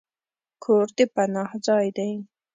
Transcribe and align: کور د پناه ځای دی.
کور 0.63 0.85
د 0.97 0.99
پناه 1.13 1.51
ځای 1.65 1.87
دی. 1.97 2.11